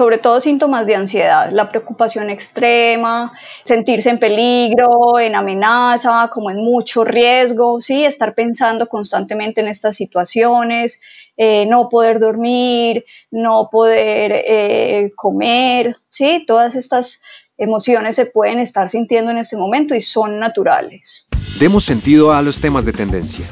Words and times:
sobre 0.00 0.16
todo 0.16 0.40
síntomas 0.40 0.86
de 0.86 0.94
ansiedad, 0.94 1.50
la 1.52 1.68
preocupación 1.68 2.30
extrema, 2.30 3.34
sentirse 3.64 4.08
en 4.08 4.18
peligro, 4.18 5.18
en 5.18 5.34
amenaza, 5.34 6.30
como 6.32 6.50
en 6.50 6.56
mucho 6.56 7.04
riesgo, 7.04 7.82
¿sí? 7.82 8.06
estar 8.06 8.34
pensando 8.34 8.88
constantemente 8.88 9.60
en 9.60 9.68
estas 9.68 9.96
situaciones, 9.96 11.02
eh, 11.36 11.66
no 11.66 11.90
poder 11.90 12.18
dormir, 12.18 13.04
no 13.30 13.68
poder 13.70 14.32
eh, 14.32 15.12
comer, 15.16 15.98
¿sí? 16.08 16.44
todas 16.46 16.76
estas 16.76 17.20
emociones 17.58 18.16
se 18.16 18.24
pueden 18.24 18.58
estar 18.58 18.88
sintiendo 18.88 19.30
en 19.30 19.36
este 19.36 19.58
momento 19.58 19.94
y 19.94 20.00
son 20.00 20.38
naturales. 20.38 21.26
Demos 21.58 21.84
sentido 21.84 22.32
a 22.32 22.42
los 22.42 22.60
temas 22.60 22.84
de 22.84 22.92
tendencia. 22.92 23.46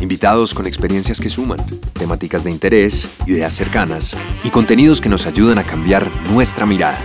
Invitados 0.00 0.54
con 0.54 0.66
experiencias 0.66 1.20
que 1.20 1.28
suman, 1.28 1.58
temáticas 1.92 2.44
de 2.44 2.50
interés, 2.50 3.08
ideas 3.26 3.52
cercanas 3.52 4.16
y 4.44 4.50
contenidos 4.50 5.00
que 5.00 5.08
nos 5.08 5.26
ayudan 5.26 5.58
a 5.58 5.64
cambiar 5.64 6.10
nuestra 6.30 6.66
mirada. 6.66 6.98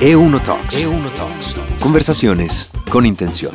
E1 0.00 0.42
Talks. 0.42 0.76
E1 0.76 1.14
Talks. 1.14 1.54
Conversaciones 1.80 2.70
con 2.90 3.06
intención. 3.06 3.52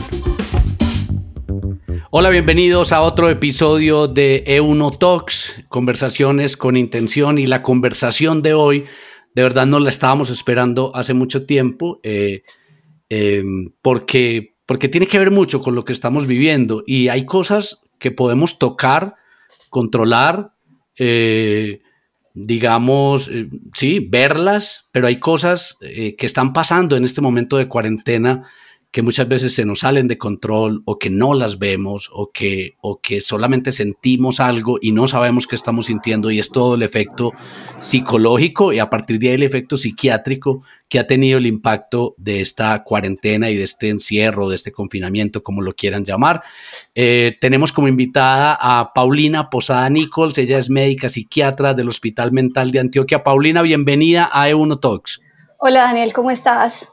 Hola, 2.09 2.29
bienvenidos 2.29 2.91
a 2.91 3.01
otro 3.01 3.29
episodio 3.29 4.07
de 4.07 4.43
E1 4.47 4.97
Talks, 4.97 5.65
conversaciones 5.67 6.57
con 6.57 6.77
intención 6.77 7.37
y 7.37 7.47
la 7.47 7.61
conversación 7.61 8.41
de 8.41 8.53
hoy 8.53 8.85
de 9.37 9.43
verdad 9.43 9.67
no 9.67 9.79
la 9.79 9.89
estábamos 9.89 10.31
esperando 10.31 10.91
hace 10.95 11.13
mucho 11.13 11.45
tiempo, 11.45 11.99
eh, 12.01 12.41
em, 13.07 13.71
porque, 13.83 14.56
porque 14.67 14.89
tiene 14.89 15.07
que 15.07 15.17
ver 15.17 15.31
mucho 15.31 15.63
con 15.63 15.73
lo 15.73 15.83
que 15.83 15.93
estamos 15.93 16.27
viviendo 16.27 16.83
y 16.85 17.07
hay 17.07 17.25
cosas 17.25 17.81
que 17.97 18.11
podemos 18.11 18.59
tocar, 18.59 19.15
controlar, 19.69 20.51
eh, 20.99 21.81
digamos, 22.35 23.27
eh, 23.29 23.49
sí, 23.73 24.05
verlas, 24.07 24.89
pero 24.91 25.07
hay 25.07 25.19
cosas 25.19 25.75
que 25.79 26.15
están 26.19 26.53
pasando 26.53 26.95
en 26.95 27.03
este 27.03 27.21
momento 27.21 27.57
de 27.57 27.67
cuarentena 27.67 28.43
que 28.97 29.03
muchas 29.03 29.27
veces 29.27 29.53
se 29.53 29.63
nos 29.63 29.81
salen 29.81 30.07
de 30.07 30.17
control 30.17 30.81
o 30.85 30.97
que 30.97 31.11
no 31.11 31.35
las 31.35 31.59
vemos 31.59 32.09
o 32.11 32.29
que, 32.33 32.77
o 32.81 32.99
que 32.99 33.21
solamente 33.21 33.71
sentimos 33.71 34.39
algo 34.39 34.79
y 34.81 34.91
no 34.91 35.07
sabemos 35.07 35.45
qué 35.45 35.55
estamos 35.55 35.85
sintiendo 35.85 36.31
y 36.31 36.39
es 36.39 36.49
todo 36.49 36.73
el 36.73 36.81
efecto 36.81 37.31
psicológico 37.77 38.73
y 38.73 38.79
a 38.79 38.89
partir 38.89 39.19
de 39.19 39.27
ahí 39.29 39.35
el 39.35 39.43
efecto 39.43 39.77
psiquiátrico 39.77 40.63
que 40.89 40.97
ha 40.97 41.05
tenido 41.05 41.37
el 41.37 41.45
impacto 41.45 42.15
de 42.17 42.41
esta 42.41 42.83
cuarentena 42.83 43.51
y 43.51 43.55
de 43.55 43.65
este 43.65 43.89
encierro, 43.89 44.49
de 44.49 44.55
este 44.55 44.71
confinamiento, 44.71 45.43
como 45.43 45.61
lo 45.61 45.75
quieran 45.75 46.03
llamar. 46.03 46.41
Eh, 46.95 47.37
tenemos 47.39 47.71
como 47.71 47.87
invitada 47.87 48.57
a 48.59 48.93
Paulina 48.95 49.51
Posada 49.51 49.87
Nichols, 49.91 50.39
ella 50.39 50.57
es 50.57 50.71
médica 50.71 51.07
psiquiatra 51.07 51.75
del 51.75 51.89
Hospital 51.89 52.31
Mental 52.31 52.71
de 52.71 52.79
Antioquia. 52.79 53.23
Paulina, 53.23 53.61
bienvenida 53.61 54.27
a 54.33 54.49
E1 54.49 54.79
Talks. 54.79 55.21
Hola 55.59 55.81
Daniel, 55.81 56.13
¿cómo 56.13 56.31
estás? 56.31 56.87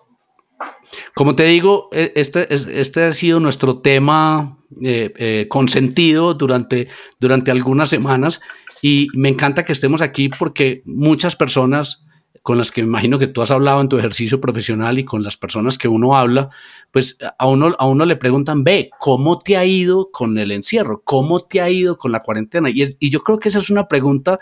Como 1.15 1.35
te 1.35 1.45
digo, 1.45 1.89
e, 1.93 2.13
este, 2.17 2.47
este 2.53 3.05
ha 3.05 3.13
sido 3.13 3.41
nuestro 3.41 3.81
tema 3.81 4.59
eh, 4.83 5.13
eh, 5.17 5.47
consentido 5.49 6.35
durante, 6.35 6.89
durante 7.21 7.51
algunas 7.51 7.89
semanas 7.89 8.41
y 8.83 9.09
me 9.15 9.29
encanta 9.29 9.65
que 9.65 9.73
estemos 9.73 10.03
aquí 10.03 10.29
porque 10.29 10.83
muchas 10.85 11.37
personas 11.37 12.05
con 12.43 12.59
las 12.59 12.71
que 12.71 12.83
me 12.83 12.89
imagino 12.89 13.19
que 13.19 13.27
tú 13.27 13.41
has 13.41 13.51
hablado 13.51 13.81
en 13.81 13.89
tu 13.89 13.97
ejercicio 13.97 14.39
profesional 14.39 14.99
y 14.99 15.05
con 15.07 15.23
las 15.23 15.39
personas 15.39 15.79
que 15.79 15.89
uno 15.89 16.15
habla, 16.15 16.51
pues 16.91 17.17
a 17.39 17.47
uno, 17.49 17.75
a 17.79 17.87
uno 17.87 18.05
le 18.05 18.17
preguntan, 18.17 18.65
ve, 18.65 18.91
¿cómo 18.99 19.39
te 19.39 19.57
ha 19.57 19.65
ido 19.65 20.11
con 20.11 20.37
el 20.37 20.51
encierro? 20.51 21.01
¿Cómo 21.05 21.41
te 21.41 21.63
ha 21.63 21.71
ido 21.71 21.97
con 21.97 22.13
la 22.13 22.21
cuarentena? 22.21 22.69
Y, 22.69 22.85
y 22.99 23.09
yo 23.09 23.23
creo 23.23 23.39
que 23.39 23.49
esa 23.49 23.61
es 23.61 23.71
una 23.71 23.89
pregunta 23.89 24.39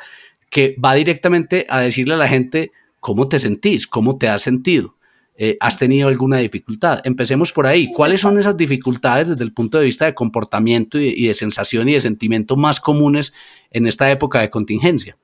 que 0.51 0.75
va 0.85 0.95
directamente 0.95 1.65
a 1.69 1.79
decirle 1.79 2.15
a 2.15 2.17
la 2.17 2.27
gente, 2.27 2.73
¿cómo 2.99 3.29
te 3.29 3.39
sentís? 3.39 3.87
¿Cómo 3.87 4.19
te 4.19 4.29
has 4.29 4.43
sentido? 4.43 4.97
Eh, 5.35 5.57
has 5.61 5.79
tenido 5.79 6.09
alguna 6.09 6.39
dificultad. 6.39 7.01
Empecemos 7.05 7.53
por 7.53 7.67
ahí. 7.67 7.91
¿Cuáles 7.91 8.21
son 8.21 8.39
esas 8.39 8.57
dificultades 8.57 9.29
desde 9.29 9.45
el 9.45 9.53
punto 9.53 9.79
de 9.79 9.87
vista 9.87 10.05
de 10.05 10.15
comportamiento 10.15 10.99
y, 10.99 11.27
de 11.27 11.35
sensación 11.35 11.89
y 11.89 11.95
de 11.95 12.01
sentimiento 12.01 12.57
más 12.57 12.81
comunes 12.81 13.33
en 13.71 13.87
esta 13.87 14.11
época 14.11 14.41
de 14.41 14.51
contingencia? 14.51 15.17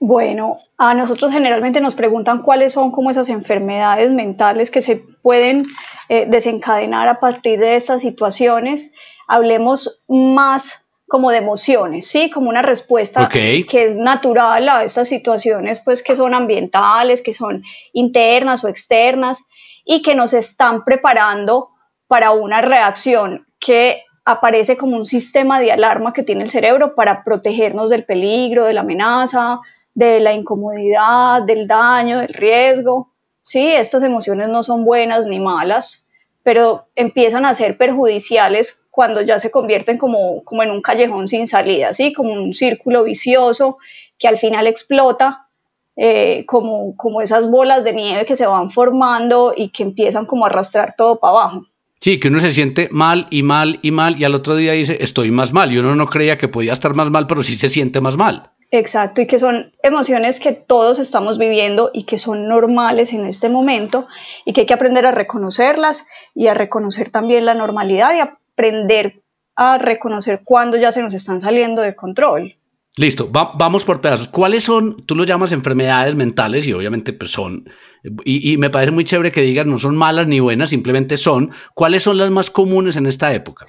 Bueno, 0.00 0.58
a 0.76 0.94
nosotros 0.94 1.32
generalmente 1.32 1.80
nos 1.80 1.96
preguntan 1.96 2.42
cuáles 2.42 2.72
son 2.72 2.92
como 2.92 3.10
esas 3.10 3.28
enfermedades 3.28 4.12
mentales 4.12 4.70
que 4.70 4.82
se 4.82 4.96
pueden 4.96 5.66
eh, 6.08 6.26
desencadenar 6.26 7.08
a 7.08 7.18
partir 7.18 7.58
de 7.58 7.74
estas 7.74 8.02
situaciones. 8.02 8.92
Hablemos 9.26 10.00
más 10.06 10.87
como 11.08 11.30
de 11.30 11.38
emociones, 11.38 12.06
¿sí? 12.06 12.30
Como 12.30 12.50
una 12.50 12.62
respuesta 12.62 13.28
que 13.28 13.66
es 13.72 13.96
natural 13.96 14.68
a 14.68 14.84
estas 14.84 15.08
situaciones, 15.08 15.80
pues 15.80 16.02
que 16.02 16.14
son 16.14 16.34
ambientales, 16.34 17.22
que 17.22 17.32
son 17.32 17.64
internas 17.94 18.62
o 18.62 18.68
externas 18.68 19.44
y 19.84 20.02
que 20.02 20.14
nos 20.14 20.34
están 20.34 20.84
preparando 20.84 21.70
para 22.06 22.30
una 22.32 22.60
reacción 22.60 23.46
que 23.58 24.02
aparece 24.24 24.76
como 24.76 24.96
un 24.96 25.06
sistema 25.06 25.58
de 25.60 25.72
alarma 25.72 26.12
que 26.12 26.22
tiene 26.22 26.44
el 26.44 26.50
cerebro 26.50 26.94
para 26.94 27.24
protegernos 27.24 27.88
del 27.88 28.04
peligro, 28.04 28.66
de 28.66 28.74
la 28.74 28.82
amenaza, 28.82 29.60
de 29.94 30.20
la 30.20 30.34
incomodidad, 30.34 31.42
del 31.42 31.66
daño, 31.66 32.20
del 32.20 32.34
riesgo. 32.34 33.14
Sí, 33.40 33.72
estas 33.72 34.02
emociones 34.02 34.50
no 34.50 34.62
son 34.62 34.84
buenas 34.84 35.26
ni 35.26 35.40
malas, 35.40 36.06
pero 36.42 36.86
empiezan 36.94 37.46
a 37.46 37.54
ser 37.54 37.78
perjudiciales 37.78 38.86
cuando 38.98 39.22
ya 39.22 39.38
se 39.38 39.52
convierten 39.52 39.96
como, 39.96 40.42
como 40.42 40.64
en 40.64 40.72
un 40.72 40.82
callejón 40.82 41.28
sin 41.28 41.46
salida, 41.46 41.94
¿sí? 41.94 42.12
como 42.12 42.32
un 42.32 42.52
círculo 42.52 43.04
vicioso 43.04 43.78
que 44.18 44.26
al 44.26 44.36
final 44.36 44.66
explota, 44.66 45.46
eh, 45.94 46.44
como, 46.46 46.96
como 46.96 47.22
esas 47.22 47.48
bolas 47.48 47.84
de 47.84 47.92
nieve 47.92 48.26
que 48.26 48.34
se 48.34 48.44
van 48.44 48.70
formando 48.70 49.54
y 49.56 49.68
que 49.68 49.84
empiezan 49.84 50.26
como 50.26 50.46
a 50.46 50.48
arrastrar 50.48 50.96
todo 50.98 51.20
para 51.20 51.30
abajo. 51.30 51.66
Sí, 52.00 52.18
que 52.18 52.26
uno 52.26 52.40
se 52.40 52.50
siente 52.50 52.88
mal 52.90 53.28
y 53.30 53.44
mal 53.44 53.78
y 53.82 53.92
mal 53.92 54.18
y 54.18 54.24
al 54.24 54.34
otro 54.34 54.56
día 54.56 54.72
dice 54.72 54.98
estoy 55.00 55.30
más 55.30 55.52
mal 55.52 55.70
y 55.70 55.78
uno 55.78 55.94
no 55.94 56.08
creía 56.08 56.36
que 56.36 56.48
podía 56.48 56.72
estar 56.72 56.92
más 56.94 57.08
mal, 57.08 57.28
pero 57.28 57.44
sí 57.44 57.56
se 57.56 57.68
siente 57.68 58.00
más 58.00 58.16
mal. 58.16 58.50
Exacto, 58.72 59.20
y 59.20 59.28
que 59.28 59.38
son 59.38 59.72
emociones 59.84 60.40
que 60.40 60.50
todos 60.54 60.98
estamos 60.98 61.38
viviendo 61.38 61.92
y 61.94 62.02
que 62.02 62.18
son 62.18 62.48
normales 62.48 63.12
en 63.12 63.26
este 63.26 63.48
momento 63.48 64.08
y 64.44 64.54
que 64.54 64.62
hay 64.62 64.66
que 64.66 64.74
aprender 64.74 65.06
a 65.06 65.12
reconocerlas 65.12 66.04
y 66.34 66.48
a 66.48 66.54
reconocer 66.54 67.10
también 67.10 67.46
la 67.46 67.54
normalidad 67.54 68.16
y 68.16 68.18
a 68.18 68.38
aprender 68.58 69.22
a 69.54 69.78
reconocer 69.78 70.42
cuándo 70.44 70.76
ya 70.76 70.90
se 70.90 71.00
nos 71.00 71.14
están 71.14 71.38
saliendo 71.40 71.80
de 71.82 71.94
control. 71.94 72.56
Listo, 72.96 73.28
vamos 73.30 73.84
por 73.84 74.00
pedazos. 74.00 74.26
¿Cuáles 74.26 74.64
son, 74.64 75.04
tú 75.06 75.14
lo 75.14 75.22
llamas 75.22 75.52
enfermedades 75.52 76.16
mentales 76.16 76.66
y 76.66 76.72
obviamente 76.72 77.12
pues 77.12 77.30
son, 77.30 77.70
y, 78.24 78.52
y, 78.52 78.56
me 78.56 78.70
parece 78.70 78.90
muy 78.90 79.04
chévere 79.04 79.30
que 79.30 79.42
digas 79.42 79.66
no 79.66 79.78
son 79.78 79.96
malas 79.96 80.26
ni 80.26 80.40
buenas, 80.40 80.70
simplemente 80.70 81.16
son. 81.16 81.52
¿Cuáles 81.74 82.02
son 82.02 82.18
las 82.18 82.30
más 82.32 82.50
comunes 82.50 82.96
en 82.96 83.06
esta 83.06 83.32
época? 83.32 83.66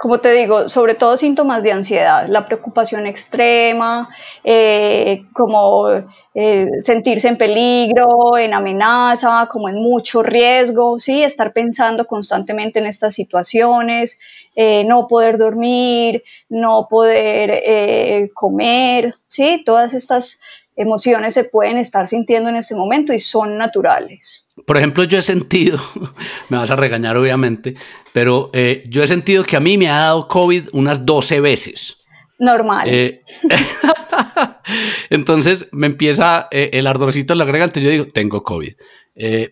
Como 0.00 0.18
te 0.18 0.32
digo, 0.32 0.66
sobre 0.70 0.94
todo 0.94 1.14
síntomas 1.18 1.62
de 1.62 1.72
ansiedad, 1.72 2.26
la 2.26 2.46
preocupación 2.46 3.06
extrema, 3.06 4.08
eh, 4.42 5.26
como 5.34 5.88
eh, 6.34 6.68
sentirse 6.78 7.28
en 7.28 7.36
peligro, 7.36 8.38
en 8.38 8.54
amenaza, 8.54 9.46
como 9.52 9.68
en 9.68 9.74
mucho 9.74 10.22
riesgo, 10.22 10.98
¿sí? 10.98 11.22
estar 11.22 11.52
pensando 11.52 12.06
constantemente 12.06 12.78
en 12.78 12.86
estas 12.86 13.12
situaciones, 13.12 14.18
eh, 14.56 14.84
no 14.84 15.06
poder 15.06 15.36
dormir, 15.36 16.22
no 16.48 16.86
poder 16.88 18.30
comer, 18.32 19.16
¿sí? 19.26 19.62
todas 19.66 19.92
estas 19.92 20.40
emociones 20.76 21.34
se 21.34 21.44
pueden 21.44 21.76
estar 21.76 22.06
sintiendo 22.06 22.48
en 22.48 22.56
este 22.56 22.74
momento 22.74 23.12
y 23.12 23.18
son 23.18 23.58
naturales. 23.58 24.46
Por 24.66 24.76
ejemplo, 24.76 25.04
yo 25.04 25.18
he 25.18 25.22
sentido, 25.22 25.78
me 26.48 26.56
vas 26.56 26.70
a 26.70 26.76
regañar 26.76 27.16
obviamente, 27.16 27.76
pero 28.12 28.50
eh, 28.52 28.84
yo 28.88 29.02
he 29.02 29.06
sentido 29.06 29.44
que 29.44 29.56
a 29.56 29.60
mí 29.60 29.78
me 29.78 29.88
ha 29.88 29.98
dado 29.98 30.28
COVID 30.28 30.68
unas 30.72 31.04
12 31.04 31.40
veces. 31.40 31.96
Normal. 32.38 32.88
Eh, 32.90 33.20
entonces 35.10 35.68
me 35.72 35.86
empieza 35.86 36.48
eh, 36.50 36.70
el 36.72 36.86
ardorcito 36.86 37.34
en 37.34 37.38
la 37.38 37.44
garganta 37.44 37.80
yo 37.80 37.90
digo, 37.90 38.06
tengo 38.14 38.42
COVID. 38.42 38.72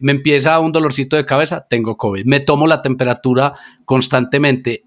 me 0.01 0.13
empieza 0.13 0.59
un 0.61 0.73
dolorcito 0.73 1.17
de 1.17 1.27
cabeza, 1.27 1.67
tengo 1.69 1.97
COVID. 1.97 2.25
Me 2.25 2.41
tomo 2.41 2.67
la 2.67 2.81
temperatura 2.81 3.53
constantemente 3.85 4.85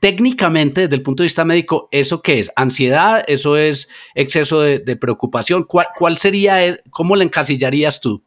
técnicamente, 0.00 0.82
desde 0.82 0.96
el 0.96 1.02
punto 1.02 1.22
de 1.22 1.26
vista 1.26 1.44
médico, 1.44 1.88
¿eso 1.90 2.22
qué 2.22 2.38
es? 2.38 2.52
¿Ansiedad? 2.56 3.24
¿Eso 3.26 3.56
es 3.56 3.88
exceso 4.14 4.60
de, 4.60 4.96
preocupación? 4.96 5.64
¿Cuál, 5.64 6.18
sería, 6.18 6.64
e, 6.66 6.80
cómo 6.90 7.16
le 7.16 7.24
encasillarías 7.24 8.00
tú? 8.00 8.22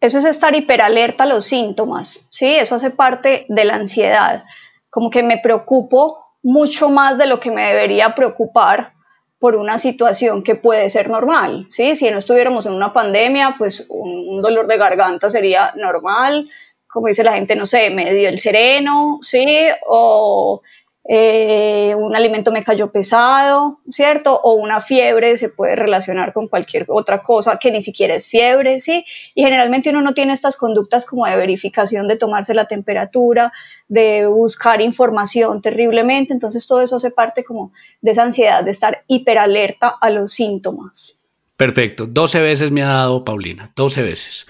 Eso 0.00 0.18
es 0.18 0.24
estar 0.24 0.54
hiperalerta 0.54 1.24
a 1.24 1.26
los 1.26 1.44
síntomas, 1.44 2.26
¿sí? 2.30 2.46
Eso 2.46 2.74
hace 2.74 2.90
parte 2.90 3.44
de 3.48 3.64
la 3.64 3.74
ansiedad. 3.74 4.44
Como 4.88 5.10
que 5.10 5.22
me 5.22 5.38
preocupo 5.38 6.18
mucho 6.42 6.88
más 6.88 7.18
de 7.18 7.26
lo 7.26 7.38
que 7.38 7.50
me 7.50 7.66
debería 7.66 8.14
preocupar 8.14 8.94
por 9.38 9.56
una 9.56 9.78
situación 9.78 10.42
que 10.42 10.54
puede 10.54 10.88
ser 10.88 11.08
normal, 11.08 11.66
¿sí? 11.68 11.96
Si 11.96 12.10
no 12.10 12.18
estuviéramos 12.18 12.66
en 12.66 12.72
una 12.72 12.92
pandemia, 12.92 13.56
pues 13.58 13.86
un, 13.88 14.40
dolor 14.42 14.66
de 14.66 14.76
garganta 14.76 15.30
sería 15.30 15.72
normal, 15.76 16.50
como 16.86 17.06
dice 17.08 17.24
la 17.24 17.32
gente, 17.32 17.54
no 17.54 17.66
sé, 17.66 17.90
me 17.90 18.12
dio 18.12 18.28
el 18.28 18.38
sereno, 18.38 19.18
¿sí? 19.22 19.46
O 19.86 20.62
eh, 21.08 21.94
un 21.96 22.14
alimento 22.14 22.52
me 22.52 22.62
cayó 22.62 22.92
pesado, 22.92 23.80
¿cierto? 23.88 24.38
O 24.42 24.54
una 24.54 24.80
fiebre 24.80 25.36
se 25.38 25.48
puede 25.48 25.74
relacionar 25.74 26.34
con 26.34 26.46
cualquier 26.46 26.84
otra 26.88 27.22
cosa 27.22 27.58
que 27.58 27.70
ni 27.70 27.82
siquiera 27.82 28.14
es 28.14 28.26
fiebre, 28.26 28.80
¿sí? 28.80 29.04
Y 29.34 29.42
generalmente 29.42 29.90
uno 29.90 30.02
no 30.02 30.12
tiene 30.12 30.34
estas 30.34 30.56
conductas 30.56 31.06
como 31.06 31.26
de 31.26 31.36
verificación, 31.36 32.06
de 32.06 32.16
tomarse 32.16 32.52
la 32.52 32.66
temperatura, 32.66 33.52
de 33.88 34.26
buscar 34.26 34.82
información 34.82 35.62
terriblemente, 35.62 36.34
entonces 36.34 36.66
todo 36.66 36.82
eso 36.82 36.96
hace 36.96 37.10
parte 37.10 37.44
como 37.44 37.72
de 38.02 38.10
esa 38.10 38.22
ansiedad 38.22 38.62
de 38.62 38.70
estar 38.70 39.02
hiperalerta 39.08 39.88
a 39.88 40.10
los 40.10 40.32
síntomas. 40.32 41.18
Perfecto, 41.56 42.06
12 42.06 42.40
veces 42.40 42.70
me 42.70 42.82
ha 42.82 42.88
dado 42.88 43.24
Paulina, 43.24 43.72
12 43.74 44.02
veces. 44.02 44.46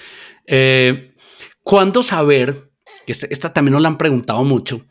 Eh, 0.47 1.15
¿Cuándo 1.63 2.03
saber? 2.03 2.71
Esta, 3.07 3.27
esta 3.31 3.53
también 3.53 3.75
nos 3.75 3.83
la 3.83 3.89
han 3.89 3.99
preguntado 3.99 4.43
mucho 4.45 4.85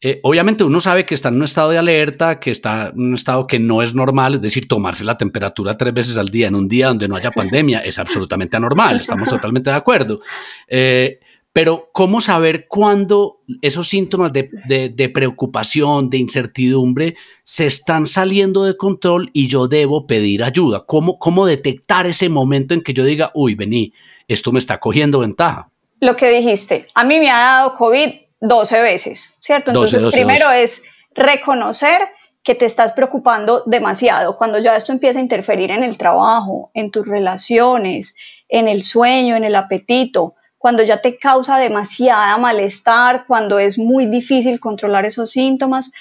eh, 0.00 0.20
obviamente 0.22 0.62
uno 0.62 0.78
sabe 0.78 1.04
que 1.04 1.14
está 1.16 1.28
en 1.28 1.36
un 1.36 1.42
estado 1.42 1.70
de 1.70 1.78
alerta, 1.78 2.38
que 2.38 2.52
está 2.52 2.92
en 2.94 3.00
un 3.00 3.14
estado 3.14 3.48
que 3.48 3.58
no 3.58 3.82
es 3.82 3.94
normal, 3.94 4.34
es 4.34 4.40
decir, 4.40 4.68
tomarse 4.68 5.04
la 5.04 5.18
temperatura 5.18 5.76
tres 5.76 5.92
veces 5.92 6.16
al 6.16 6.28
día 6.28 6.46
en 6.46 6.54
un 6.54 6.68
día 6.68 6.86
donde 6.86 7.08
no 7.08 7.16
haya 7.16 7.32
pandemia 7.32 7.80
es 7.80 7.98
absolutamente 7.98 8.56
anormal, 8.56 8.96
estamos 8.96 9.28
totalmente 9.28 9.70
de 9.70 9.76
acuerdo. 9.76 10.20
Eh, 10.68 11.18
pero 11.52 11.88
¿cómo 11.92 12.20
saber 12.20 12.68
cuándo 12.68 13.40
esos 13.60 13.88
síntomas 13.88 14.32
de, 14.32 15.10
preocupación, 15.12 16.08
de 16.08 16.18
incertidumbre, 16.18 17.16
se 17.42 17.66
están 17.66 18.06
saliendo 18.06 18.62
de 18.62 18.76
control 18.76 19.30
y 19.32 19.48
yo 19.48 19.66
debo 19.66 20.06
pedir 20.06 20.44
ayuda? 20.44 20.84
¿Cómo, 20.86 21.18
¿Cómo 21.18 21.46
detectar 21.46 22.06
ese 22.06 22.28
momento 22.28 22.74
en 22.74 22.82
que 22.82 22.94
yo 22.94 23.04
diga, 23.04 23.32
uy, 23.34 23.56
vení, 23.56 23.92
esto 24.28 24.52
me 24.52 24.60
está 24.60 24.78
cogiendo 24.78 25.18
ventaja? 25.18 25.68
Lo 26.00 26.14
que 26.14 26.30
dijiste, 26.30 26.86
a 26.94 27.02
mí 27.02 27.18
me 27.18 27.28
ha 27.28 27.38
dado 27.38 27.74
COVID 27.74 28.27
12 28.40 28.80
veces, 28.80 29.34
¿cierto? 29.40 29.70
Entonces, 29.70 30.04
primero 30.12 30.50
es 30.50 30.82
reconocer 31.14 32.08
que 32.42 32.54
te 32.54 32.64
estás 32.64 32.92
preocupando 32.92 33.62
demasiado. 33.66 34.36
Cuando 34.36 34.58
ya 34.58 34.76
esto 34.76 34.92
empieza 34.92 35.18
a 35.18 35.22
interferir 35.22 35.70
en 35.70 35.82
el 35.82 35.98
trabajo, 35.98 36.70
en 36.74 36.90
tus 36.90 37.06
relaciones, 37.06 38.16
en 38.48 38.68
el 38.68 38.82
sueño, 38.82 39.36
en 39.36 39.44
el 39.44 39.54
apetito, 39.54 40.34
cuando 40.56 40.82
ya 40.82 41.00
te 41.00 41.18
causa 41.18 41.58
demasiada 41.58 42.36
malestar, 42.38 43.26
cuando 43.26 43.58
es 43.58 43.78
muy 43.78 44.06
difícil 44.06 44.60
controlar 44.60 45.04
esos 45.04 45.30
síntomas, 45.30 45.92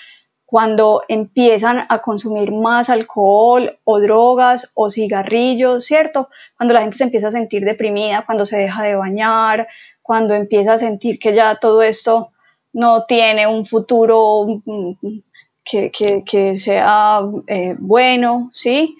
cuando 0.46 1.04
empiezan 1.10 1.86
a 1.90 2.00
consumir 2.00 2.54
más 2.54 2.90
alcohol 2.90 3.78
o 3.84 4.00
drogas 4.00 4.72
o 4.76 4.90
cigarrillos, 4.90 5.84
¿cierto? 5.84 6.30
Cuando 6.56 6.74
la 6.74 6.82
gente 6.82 6.96
se 6.96 7.04
empieza 7.04 7.28
a 7.28 7.32
sentir 7.32 7.66
deprimida, 7.66 8.24
cuando 8.26 8.46
se 8.46 8.56
deja 8.56 8.82
de 8.84 8.96
bañar, 8.96 9.68
cuando 10.08 10.34
empieza 10.34 10.74
a 10.74 10.78
sentir 10.78 11.20
que 11.20 11.34
ya 11.34 11.56
todo 11.56 11.82
esto 11.82 12.32
no 12.72 13.04
tiene 13.04 13.46
un 13.46 13.66
futuro 13.66 14.62
mm, 14.64 14.94
que, 15.66 16.56
sea 16.56 17.22
eh, 17.46 17.76
bueno, 17.78 18.50
¿sí? 18.54 18.98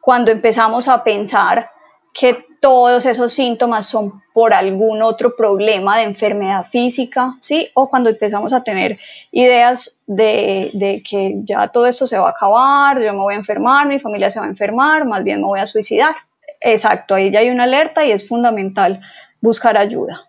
Cuando 0.00 0.32
empezamos 0.32 0.88
a 0.88 1.04
pensar 1.04 1.70
que 2.12 2.44
todos 2.60 3.06
esos 3.06 3.32
síntomas 3.32 3.86
son 3.86 4.20
por 4.34 4.52
algún 4.52 5.00
otro 5.00 5.36
problema 5.36 5.98
de 5.98 6.04
enfermedad 6.04 6.64
física, 6.64 7.36
¿sí? 7.40 7.68
O 7.74 7.88
cuando 7.88 8.10
empezamos 8.10 8.52
a 8.52 8.64
tener 8.64 8.98
ideas 9.30 10.00
de, 10.08 10.72
de, 10.74 11.04
que 11.08 11.34
ya 11.44 11.68
todo 11.68 11.86
esto 11.86 12.04
se 12.04 12.18
va 12.18 12.26
a 12.26 12.30
acabar, 12.32 13.00
yo 13.00 13.12
me 13.12 13.20
voy 13.20 13.34
a 13.34 13.36
enfermar, 13.36 13.86
mi 13.86 14.00
familia 14.00 14.28
se 14.28 14.40
va 14.40 14.46
a 14.46 14.48
enfermar, 14.48 15.06
más 15.06 15.22
bien 15.22 15.40
me 15.40 15.46
voy 15.46 15.60
a 15.60 15.66
suicidar. 15.66 16.16
Exacto, 16.60 17.14
ahí 17.14 17.30
ya 17.30 17.38
hay 17.38 17.50
una 17.50 17.62
alerta 17.62 18.04
y 18.04 18.10
es 18.10 18.26
fundamental 18.26 19.00
buscar 19.40 19.76
ayuda. 19.76 20.28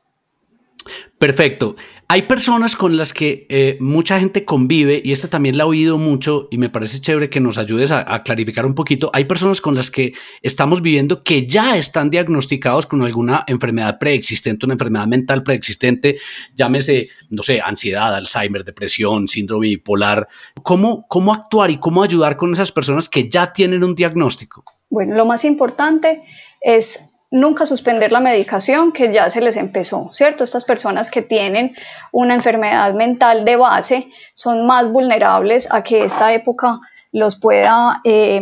Perfecto. 1.17 1.75
Hay 2.11 2.23
personas 2.23 2.75
con 2.75 2.97
las 2.97 3.13
que 3.13 3.45
eh, 3.49 3.77
mucha 3.79 4.19
gente 4.19 4.43
convive, 4.43 4.99
y 5.05 5.11
esta 5.11 5.27
también 5.27 5.57
la 5.57 5.65
he 5.65 5.67
oído 5.67 5.99
mucho, 5.99 6.47
y 6.49 6.57
me 6.57 6.69
parece 6.69 6.99
chévere 6.99 7.29
que 7.29 7.39
nos 7.39 7.59
ayudes 7.59 7.91
a, 7.91 8.23
clarificar 8.23 8.65
un 8.65 8.73
poquito. 8.73 9.11
Hay 9.13 9.25
personas 9.25 9.61
con 9.61 9.75
las 9.75 9.91
que 9.91 10.13
estamos 10.41 10.81
viviendo 10.81 11.21
que 11.21 11.45
ya 11.45 11.77
están 11.77 12.09
diagnosticados 12.09 12.87
con 12.87 13.03
alguna 13.03 13.43
enfermedad 13.45 13.99
preexistente, 13.99 14.65
una 14.65 14.73
enfermedad 14.73 15.05
mental 15.05 15.43
preexistente, 15.43 16.17
llámese, 16.55 17.09
no 17.29 17.43
sé, 17.43 17.61
ansiedad, 17.61 18.15
Alzheimer, 18.15 18.65
depresión, 18.65 19.27
síndrome 19.27 19.67
bipolar. 19.67 20.27
¿Cómo, 20.63 21.05
cómo 21.07 21.31
actuar 21.31 21.69
y 21.69 21.77
cómo 21.77 22.01
ayudar 22.01 22.37
con 22.37 22.51
esas 22.53 22.71
personas 22.71 23.07
que 23.07 23.29
ya 23.29 23.53
tienen 23.53 23.83
un 23.83 23.93
diagnóstico? 23.93 24.63
Bueno, 24.89 25.15
lo 25.15 25.27
más 25.27 25.45
importante 25.45 26.23
es 26.59 27.08
nunca 27.31 27.65
suspender 27.65 28.11
la 28.11 28.19
medicación 28.19 28.91
que 28.91 29.11
ya 29.11 29.29
se 29.29 29.41
les 29.41 29.55
empezó, 29.55 30.09
¿cierto? 30.11 30.43
Estas 30.43 30.65
personas 30.65 31.11
que 31.11 31.21
tienen 31.21 31.75
una 32.11 32.33
enfermedad 32.33 32.93
mental 32.93 33.45
de 33.45 33.55
base 33.55 34.07
son 34.33 34.65
más 34.65 34.91
vulnerables 34.91 35.67
a 35.71 35.83
que 35.83 36.03
esta 36.03 36.33
época 36.33 36.79
los 37.11 37.35
pueda 37.35 38.01
eh, 38.03 38.41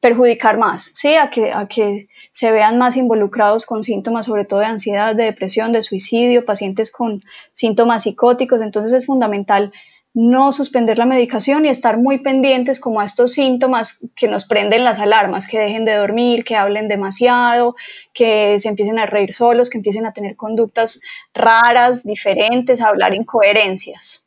perjudicar 0.00 0.58
más, 0.58 0.92
¿sí? 0.94 1.14
A 1.14 1.28
que, 1.28 1.52
a 1.52 1.66
que 1.66 2.08
se 2.30 2.50
vean 2.50 2.78
más 2.78 2.96
involucrados 2.96 3.66
con 3.66 3.82
síntomas 3.82 4.26
sobre 4.26 4.44
todo 4.44 4.60
de 4.60 4.66
ansiedad, 4.66 5.14
de 5.14 5.24
depresión, 5.24 5.72
de 5.72 5.82
suicidio, 5.82 6.44
pacientes 6.44 6.90
con 6.90 7.22
síntomas 7.52 8.04
psicóticos. 8.04 8.62
Entonces 8.62 8.92
es 8.92 9.06
fundamental 9.06 9.72
no 10.12 10.50
suspender 10.52 10.98
la 10.98 11.06
medicación 11.06 11.64
y 11.64 11.68
estar 11.68 11.98
muy 11.98 12.18
pendientes 12.18 12.80
como 12.80 13.00
a 13.00 13.04
estos 13.04 13.32
síntomas 13.32 14.00
que 14.16 14.28
nos 14.28 14.44
prenden 14.44 14.84
las 14.84 14.98
alarmas, 14.98 15.46
que 15.46 15.58
dejen 15.58 15.84
de 15.84 15.94
dormir, 15.94 16.44
que 16.44 16.56
hablen 16.56 16.88
demasiado, 16.88 17.76
que 18.12 18.58
se 18.58 18.68
empiecen 18.68 18.98
a 18.98 19.06
reír 19.06 19.32
solos, 19.32 19.70
que 19.70 19.78
empiecen 19.78 20.06
a 20.06 20.12
tener 20.12 20.36
conductas 20.36 21.00
raras, 21.32 22.04
diferentes, 22.04 22.80
a 22.80 22.88
hablar 22.88 23.14
incoherencias. 23.14 24.19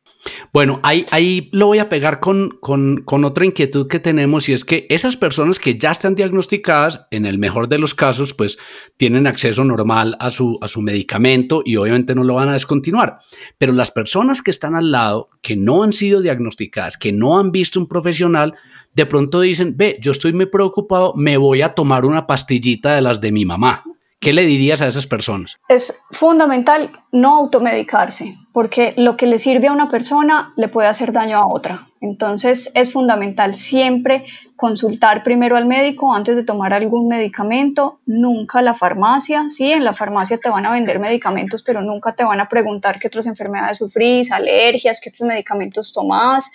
Bueno, 0.53 0.79
ahí, 0.83 1.49
lo 1.51 1.67
voy 1.67 1.79
a 1.79 1.89
pegar 1.89 2.19
con, 2.19 2.57
con, 2.61 3.25
otra 3.25 3.45
inquietud 3.45 3.87
que 3.87 3.99
tenemos 3.99 4.47
y 4.47 4.53
es 4.53 4.63
que 4.63 4.85
esas 4.89 5.17
personas 5.17 5.59
que 5.59 5.77
ya 5.77 5.91
están 5.91 6.15
diagnosticadas, 6.15 7.07
en 7.11 7.25
el 7.25 7.37
mejor 7.37 7.67
de 7.67 7.79
los 7.79 7.93
casos, 7.93 8.33
pues 8.33 8.57
tienen 8.97 9.27
acceso 9.27 9.63
normal 9.63 10.15
a 10.19 10.29
su, 10.29 10.57
a 10.61 10.67
su 10.67 10.81
medicamento 10.81 11.61
y 11.65 11.75
obviamente 11.75 12.15
no 12.15 12.23
lo 12.23 12.35
van 12.35 12.49
a 12.49 12.53
descontinuar. 12.53 13.19
Pero 13.57 13.73
las 13.73 13.91
personas 13.91 14.41
que 14.41 14.51
están 14.51 14.75
al 14.75 14.91
lado, 14.91 15.29
que 15.41 15.55
no 15.55 15.83
han 15.83 15.93
sido 15.93 16.21
diagnosticadas, 16.21 16.97
que 16.97 17.11
no 17.11 17.37
han 17.37 17.51
visto 17.51 17.79
un 17.79 17.87
profesional, 17.87 18.55
de 18.93 19.05
pronto 19.05 19.41
dicen, 19.41 19.75
ve, 19.75 19.97
yo 20.01 20.11
estoy 20.11 20.33
muy 20.33 20.45
preocupado, 20.45 21.13
me 21.15 21.37
voy 21.37 21.61
a 21.61 21.73
tomar 21.73 22.05
una 22.05 22.27
pastillita 22.27 22.95
de 22.95 23.01
las 23.01 23.19
de 23.19 23.31
mi 23.31 23.43
mamá. 23.43 23.83
¿Qué 24.23 24.31
le 24.31 24.45
dirías 24.45 24.81
a 24.81 24.87
esas 24.87 25.05
personas? 25.05 25.57
Es 25.67 25.99
fundamental 26.09 26.91
no 27.11 27.35
automedicarse, 27.35 28.37
porque 28.53 28.93
lo 28.95 29.17
que 29.17 29.27
le 29.27 29.37
sirve 29.37 29.67
a 29.67 29.73
una 29.73 29.89
persona 29.89 30.53
le 30.55 30.69
puede 30.69 30.87
hacer 30.87 31.11
daño 31.11 31.37
a 31.37 31.45
otra. 31.45 31.89
Entonces 31.99 32.71
es 32.73 32.93
fundamental 32.93 33.53
siempre 33.53 34.23
consultar 34.55 35.23
primero 35.23 35.57
al 35.57 35.65
médico 35.65 36.15
antes 36.15 36.37
de 36.37 36.45
tomar 36.45 36.73
algún 36.73 37.09
medicamento, 37.09 37.99
nunca 38.05 38.61
la 38.61 38.73
farmacia, 38.73 39.47
sí, 39.49 39.73
en 39.73 39.83
la 39.83 39.93
farmacia 39.93 40.37
te 40.37 40.47
van 40.47 40.65
a 40.65 40.71
vender 40.71 40.99
medicamentos, 40.99 41.61
pero 41.61 41.81
nunca 41.81 42.15
te 42.15 42.23
van 42.23 42.39
a 42.39 42.47
preguntar 42.47 43.01
qué 43.01 43.07
otras 43.07 43.27
enfermedades 43.27 43.79
sufrís, 43.79 44.31
alergias, 44.31 45.01
qué 45.01 45.09
otros 45.09 45.27
medicamentos 45.27 45.91
tomás. 45.91 46.53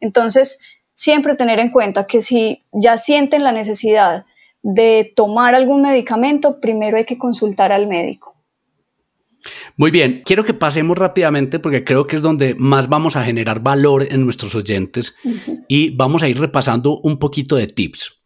Entonces, 0.00 0.60
siempre 0.92 1.34
tener 1.34 1.60
en 1.60 1.70
cuenta 1.70 2.06
que 2.06 2.20
si 2.20 2.62
ya 2.72 2.98
sienten 2.98 3.42
la 3.42 3.52
necesidad 3.52 4.26
de 4.68 5.12
tomar 5.14 5.54
algún 5.54 5.82
medicamento, 5.82 6.58
primero 6.60 6.96
hay 6.96 7.04
que 7.04 7.18
consultar 7.18 7.70
al 7.70 7.86
médico. 7.86 8.34
Muy 9.76 9.92
bien, 9.92 10.22
quiero 10.24 10.42
que 10.42 10.54
pasemos 10.54 10.98
rápidamente 10.98 11.60
porque 11.60 11.84
creo 11.84 12.08
que 12.08 12.16
es 12.16 12.22
donde 12.22 12.56
más 12.56 12.88
vamos 12.88 13.14
a 13.14 13.22
generar 13.22 13.60
valor 13.60 14.08
en 14.10 14.24
nuestros 14.24 14.56
oyentes 14.56 15.14
y 15.68 15.90
vamos 15.90 16.24
a 16.24 16.28
ir 16.28 16.40
repasando 16.40 16.98
un 16.98 17.20
poquito 17.20 17.54
de 17.54 17.68
tips. 17.68 18.22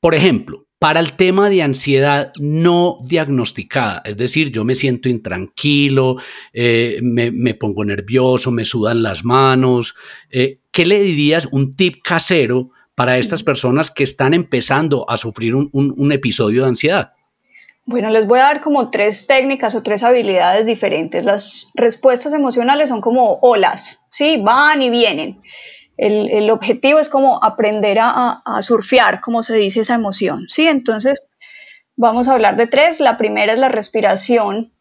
Por 0.00 0.16
ejemplo, 0.16 0.66
para 0.80 0.98
el 0.98 1.12
tema 1.12 1.48
de 1.48 1.62
ansiedad 1.62 2.32
no 2.40 2.98
diagnosticada, 3.04 4.02
es 4.04 4.16
decir, 4.16 4.50
yo 4.50 4.64
me 4.64 4.74
siento 4.74 5.08
intranquilo, 5.08 6.16
eh, 6.52 6.98
me, 7.02 7.54
pongo 7.54 7.84
nervioso, 7.84 8.50
me 8.50 8.64
sudan 8.64 9.04
las 9.04 9.24
manos, 9.24 9.94
eh, 10.28 10.58
¿qué 10.72 10.86
le 10.86 11.00
dirías 11.02 11.46
un 11.52 11.76
tip 11.76 12.02
casero 12.02 12.70
para 12.98 13.16
estas 13.16 13.44
personas 13.44 13.92
que 13.92 14.02
están 14.02 14.34
empezando 14.34 15.08
a 15.08 15.16
sufrir 15.16 15.54
un, 15.54 16.12
episodio 16.12 16.62
de 16.62 16.68
ansiedad? 16.70 17.12
Bueno, 17.84 18.10
les 18.10 18.26
voy 18.26 18.40
a 18.40 18.42
dar 18.42 18.60
como 18.60 18.90
tres 18.90 19.28
técnicas 19.28 19.76
o 19.76 19.84
tres 19.84 20.02
habilidades 20.02 20.66
diferentes. 20.66 21.24
Las 21.24 21.68
respuestas 21.74 22.32
emocionales 22.32 22.88
son 22.88 23.00
como 23.00 23.38
olas, 23.40 24.04
¿sí? 24.08 24.42
Van 24.42 24.82
y 24.82 24.90
vienen. 24.90 25.40
El, 25.96 26.50
objetivo 26.50 26.98
es 26.98 27.08
como 27.08 27.42
aprender 27.44 28.00
a, 28.00 28.40
a, 28.44 28.62
surfear, 28.62 29.20
como 29.20 29.44
se 29.44 29.54
dice 29.54 29.82
esa 29.82 29.94
emoción, 29.94 30.46
¿sí? 30.48 30.66
Entonces, 30.66 31.30
vamos 31.94 32.26
a 32.26 32.32
hablar 32.32 32.56
de 32.56 32.66
tres. 32.66 32.98
La 32.98 33.16
primera 33.16 33.52
es 33.52 33.60
la 33.60 33.68
respiración 33.68 34.72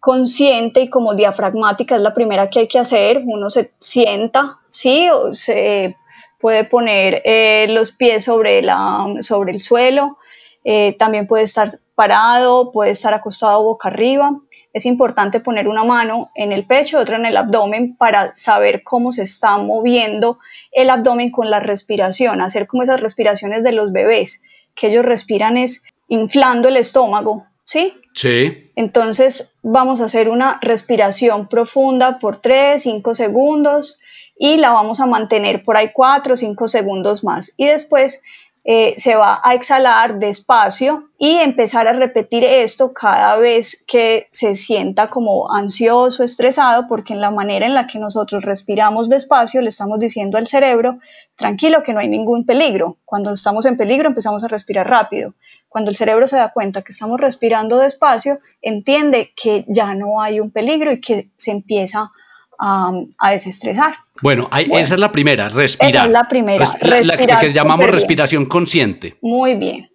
consciente 0.00 0.80
y 0.80 0.88
como 0.88 1.14
diafragmática, 1.14 1.96
es 1.96 2.00
la 2.00 2.14
primera 2.14 2.48
que 2.48 2.60
hay 2.60 2.68
que 2.68 2.78
hacer. 2.78 3.22
Uno 3.26 3.50
se 3.50 3.72
sienta, 3.80 4.60
¿sí? 4.70 5.10
O 5.10 5.34
se 5.34 5.94
puede 6.38 6.64
poner 6.64 7.22
eh, 7.24 7.66
los 7.68 7.92
pies 7.92 8.24
sobre, 8.24 8.62
la, 8.62 9.06
sobre 9.20 9.52
el 9.52 9.62
suelo, 9.62 10.18
eh, 10.64 10.96
también 10.98 11.26
puede 11.28 11.44
estar 11.44 11.70
parado, 11.94 12.72
puede 12.72 12.90
estar 12.90 13.14
acostado 13.14 13.62
boca 13.62 13.88
arriba. 13.88 14.36
Es 14.72 14.84
importante 14.84 15.38
poner 15.38 15.68
una 15.68 15.84
mano 15.84 16.30
en 16.34 16.50
el 16.50 16.66
pecho, 16.66 16.98
otra 16.98 17.16
en 17.16 17.24
el 17.24 17.36
abdomen 17.36 17.96
para 17.96 18.32
saber 18.32 18.82
cómo 18.82 19.12
se 19.12 19.22
está 19.22 19.58
moviendo 19.58 20.38
el 20.72 20.90
abdomen 20.90 21.30
con 21.30 21.50
la 21.50 21.60
respiración, 21.60 22.40
hacer 22.40 22.66
como 22.66 22.82
esas 22.82 23.00
respiraciones 23.00 23.62
de 23.62 23.72
los 23.72 23.92
bebés, 23.92 24.42
que 24.74 24.88
ellos 24.88 25.04
respiran 25.04 25.56
es 25.56 25.84
inflando 26.08 26.68
el 26.68 26.76
estómago, 26.76 27.46
¿sí? 27.64 27.94
Sí. 28.14 28.70
Entonces 28.74 29.54
vamos 29.62 30.00
a 30.00 30.06
hacer 30.06 30.28
una 30.28 30.58
respiración 30.60 31.48
profunda 31.48 32.18
por 32.18 32.40
3, 32.40 32.82
5 32.82 33.14
segundos 33.14 34.00
y 34.38 34.56
la 34.56 34.70
vamos 34.70 35.00
a 35.00 35.06
mantener 35.06 35.64
por 35.64 35.76
ahí 35.76 35.90
4 35.92 36.34
o 36.34 36.36
5 36.36 36.68
segundos 36.68 37.24
más. 37.24 37.52
Y 37.56 37.66
después 37.66 38.20
eh, 38.68 38.94
se 38.96 39.14
va 39.14 39.40
a 39.44 39.54
exhalar 39.54 40.18
despacio 40.18 41.10
y 41.18 41.36
empezar 41.36 41.86
a 41.86 41.92
repetir 41.92 42.42
esto 42.42 42.92
cada 42.92 43.36
vez 43.36 43.84
que 43.86 44.26
se 44.32 44.56
sienta 44.56 45.08
como 45.08 45.52
ansioso, 45.52 46.24
estresado, 46.24 46.88
porque 46.88 47.12
en 47.12 47.20
la 47.20 47.30
manera 47.30 47.64
en 47.64 47.74
la 47.74 47.86
que 47.86 48.00
nosotros 48.00 48.44
respiramos 48.44 49.08
despacio 49.08 49.62
le 49.62 49.68
estamos 49.68 50.00
diciendo 50.00 50.36
al 50.36 50.48
cerebro, 50.48 50.98
tranquilo, 51.36 51.84
que 51.84 51.92
no 51.92 52.00
hay 52.00 52.08
ningún 52.08 52.44
peligro. 52.44 52.96
Cuando 53.04 53.32
estamos 53.32 53.64
en 53.66 53.76
peligro 53.76 54.08
empezamos 54.08 54.42
a 54.42 54.48
respirar 54.48 54.90
rápido. 54.90 55.34
Cuando 55.68 55.90
el 55.90 55.96
cerebro 55.96 56.26
se 56.26 56.36
da 56.36 56.52
cuenta 56.52 56.82
que 56.82 56.90
estamos 56.92 57.20
respirando 57.20 57.78
despacio, 57.78 58.40
entiende 58.60 59.32
que 59.36 59.64
ya 59.68 59.94
no 59.94 60.20
hay 60.20 60.40
un 60.40 60.50
peligro 60.50 60.92
y 60.92 61.00
que 61.00 61.30
se 61.36 61.52
empieza 61.52 62.00
a 62.00 62.12
a, 62.58 63.30
desestresar. 63.30 63.94
Bueno, 64.22 64.48
esa 64.52 64.94
es 64.94 65.00
la 65.00 65.12
primera, 65.12 65.48
respirar. 65.48 65.94
Esa 65.94 66.06
es 66.06 66.12
la 66.12 66.28
primera, 66.28 66.78
la, 66.80 67.40
que 67.40 67.52
llamamos 67.52 67.90
respiración 67.90 68.46
consciente. 68.46 69.16
Muy 69.20 69.54
bien. 69.54 69.90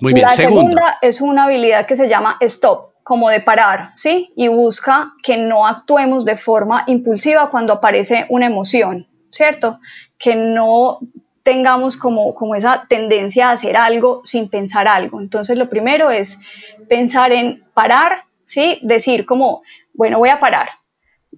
Muy 0.00 0.12
bien. 0.12 0.26
La 0.26 0.34
segunda. 0.34 0.98
es 1.00 1.20
una 1.20 1.44
habilidad 1.44 1.86
que 1.86 1.96
se 1.96 2.08
llama 2.08 2.36
stop, 2.40 2.92
como 3.02 3.30
de 3.30 3.40
parar, 3.40 3.90
¿sí? 3.94 4.32
Y 4.36 4.48
busca 4.48 5.14
que 5.22 5.36
no 5.36 5.66
actuemos 5.66 6.24
de 6.24 6.36
forma 6.36 6.84
impulsiva 6.86 7.50
cuando 7.50 7.72
aparece 7.72 8.26
una 8.28 8.46
emoción, 8.46 9.06
¿cierto? 9.30 9.78
Que 10.18 10.36
no 10.36 10.98
tengamos 11.42 11.96
como, 11.96 12.34
como 12.34 12.54
esa 12.54 12.86
tendencia 12.88 13.48
a 13.48 13.52
hacer 13.52 13.76
algo 13.76 14.20
sin 14.24 14.48
pensar 14.48 14.86
algo. 14.86 15.20
Entonces, 15.20 15.58
lo 15.58 15.68
primero 15.68 16.10
es 16.10 16.38
pensar 16.88 17.32
en 17.32 17.64
parar, 17.74 18.24
¿sí? 18.44 18.78
Decir 18.82 19.26
como, 19.26 19.62
bueno, 19.94 20.18
voy 20.18 20.28
a 20.28 20.38
parar, 20.38 20.68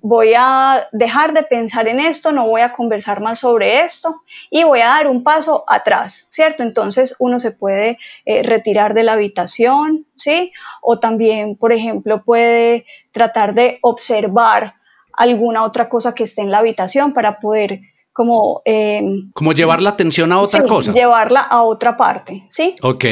voy 0.04 0.34
a 0.36 0.86
dejar 0.92 1.32
de 1.32 1.44
pensar 1.44 1.88
en 1.88 1.98
esto, 1.98 2.30
no 2.30 2.46
voy 2.46 2.60
a 2.60 2.74
conversar 2.74 3.22
más 3.22 3.38
sobre 3.38 3.80
esto 3.80 4.20
y 4.50 4.62
voy 4.62 4.80
a 4.80 4.88
dar 4.88 5.08
un 5.08 5.24
paso 5.24 5.64
atrás, 5.66 6.26
¿cierto? 6.28 6.62
Entonces 6.62 7.16
uno 7.18 7.38
se 7.38 7.52
puede 7.52 7.96
eh, 8.26 8.42
retirar 8.42 8.92
de 8.92 9.02
la 9.02 9.14
habitación, 9.14 10.04
¿sí? 10.14 10.52
O 10.82 10.98
también, 10.98 11.56
por 11.56 11.72
ejemplo, 11.72 12.22
puede 12.22 12.84
tratar 13.12 13.54
de 13.54 13.78
observar 13.80 14.74
alguna 15.14 15.64
otra 15.64 15.88
cosa 15.88 16.14
que 16.14 16.24
esté 16.24 16.42
en 16.42 16.50
la 16.50 16.58
habitación 16.58 17.14
para 17.14 17.40
poder 17.40 17.80
como... 18.12 18.60
Em, 18.66 19.32
como 19.32 19.54
llevar 19.54 19.80
la 19.80 19.88
atención 19.90 20.32
a 20.32 20.38
otra 20.38 20.64
cosa. 20.66 20.92
Llevarla 20.92 21.40
a 21.40 21.62
otra 21.62 21.96
parte, 21.96 22.44
¿sí? 22.50 22.76
Ok. 22.82 23.06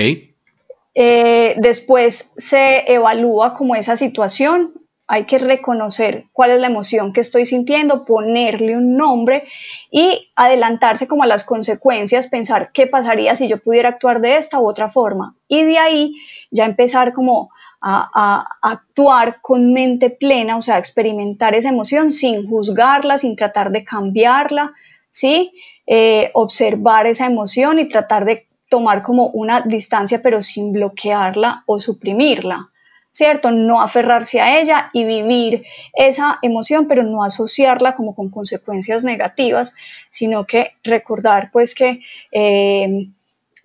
Eh, 0.95 1.55
después 1.57 2.35
se 2.37 2.93
evalúa 2.93 3.55
como 3.55 3.77
esa 3.77 3.97
situación, 3.97 4.75
hay 5.13 5.25
que 5.25 5.39
reconocer 5.39 6.25
cuál 6.33 6.53
es 6.53 6.59
la 6.59 6.69
emoción 6.69 7.13
que 7.13 7.21
estoy 7.21 7.45
sintiendo, 7.45 8.07
ponerle 8.07 8.79
un 8.79 8.97
nombre 8.97 9.45
y 9.91 10.31
adelantarse 10.37 11.07
como 11.07 11.23
a 11.23 11.27
las 11.27 11.45
consecuencias, 11.45 12.29
pensar 12.29 12.73
qué 12.73 12.87
pasaría 12.87 13.37
si 13.37 13.47
yo 13.47 13.59
pudiera 13.59 13.91
actuar 13.91 14.23
de 14.23 14.39
esta 14.39 14.59
u 14.59 14.67
otra 14.67 14.89
forma. 14.89 15.37
Y 15.49 15.65
de 15.65 15.77
ahí 15.77 16.15
ya 16.51 16.65
empezar 16.65 17.13
como 17.13 17.51
a, 17.83 18.47
actuar 18.63 19.43
con 19.43 19.75
mente 19.75 20.09
plena, 20.09 20.57
o 20.57 20.63
sea, 20.63 20.79
experimentar 20.79 21.55
esa 21.55 21.69
emoción 21.69 22.11
sin 22.11 22.49
juzgarla, 22.49 23.19
sin 23.19 23.37
tratar 23.37 23.71
de 23.71 23.85
cambiarla, 23.85 24.73
¿sí? 25.11 25.53
Eh, 25.87 26.31
observar 26.33 27.07
esa 27.07 27.27
emoción 27.27 27.79
y 27.79 27.87
tratar 27.87 28.25
de 28.25 28.49
tomar 28.71 29.03
como 29.03 29.27
una 29.27 29.61
distancia, 29.61 30.23
pero 30.23 30.41
sin 30.41 30.73
bloquearla 30.73 31.65
o 31.67 31.79
suprimirla. 31.79 32.72
¿Cierto? 33.13 33.51
No 33.51 33.81
aferrarse 33.81 34.41
a 34.41 34.61
ella 34.61 34.91
y 34.93 35.05
vivir 35.05 35.65
esa 35.93 36.39
emoción, 36.43 36.89
pero 36.89 37.05
no 37.05 37.23
asociarla 37.23 37.95
como 37.95 38.15
con 38.15 38.31
consecuencias 38.31 39.05
negativas, 39.05 39.75
sino 40.11 40.47
que 40.47 40.73
recordar 40.83 41.51
pues 41.53 41.75
que, 41.75 42.01
eh, 42.33 43.09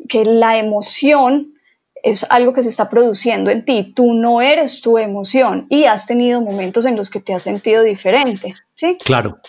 que 0.08 0.26
la 0.26 0.58
emoción 0.58 1.54
es 2.04 2.26
algo 2.30 2.54
que 2.54 2.62
se 2.62 2.70
está 2.70 2.90
produciendo 2.90 3.50
en 3.50 3.66
ti, 3.66 3.94
tú 3.96 4.14
no 4.14 4.42
eres 4.42 4.82
tu 4.82 4.98
emoción 4.98 5.66
y 5.70 5.86
has 5.86 6.06
tenido 6.06 6.42
momentos 6.42 6.86
en 6.86 6.96
los 6.96 7.10
que 7.10 7.20
te 7.20 7.34
has 7.34 7.44
sentido 7.44 7.84
diferente, 7.84 8.54
¿sí? 8.76 8.98
Claro. 9.04 9.40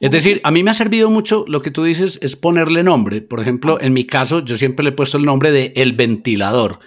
Es 0.00 0.10
decir, 0.10 0.40
a 0.44 0.50
mí 0.50 0.62
me 0.62 0.70
ha 0.70 0.74
servido 0.74 1.10
mucho 1.10 1.44
lo 1.46 1.60
que 1.62 1.70
tú 1.70 1.84
dices 1.84 2.18
es 2.22 2.36
ponerle 2.36 2.82
nombre. 2.82 3.20
Por 3.20 3.40
ejemplo, 3.40 3.80
en 3.80 3.92
mi 3.92 4.04
caso, 4.06 4.40
yo 4.40 4.56
siempre 4.56 4.82
le 4.82 4.90
he 4.90 4.94
puesto 4.94 5.18
el 5.18 5.24
nombre 5.24 5.50
de 5.50 5.72
el 5.76 5.92
ventilador 5.92 6.78